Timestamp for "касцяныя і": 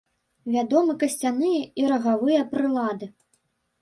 1.03-1.85